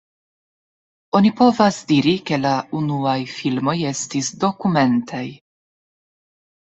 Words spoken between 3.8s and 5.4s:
estis dokumentaj.